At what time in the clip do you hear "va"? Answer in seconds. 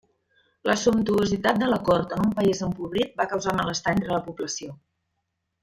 3.21-3.29